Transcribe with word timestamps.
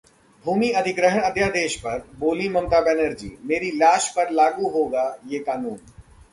भूमि 0.45 0.69
अधिग्रहण 0.71 1.19
अध्यादेश 1.21 1.75
पर 1.75 1.99
बोलीं 2.19 2.49
ममता 2.49 2.81
बनर्जी, 2.81 3.29
मेरी 3.43 3.71
लाश 3.77 4.11
पर 4.15 4.31
लागू 4.31 4.69
होगा 4.69 5.07
ये 5.27 5.39
कानून 5.43 5.77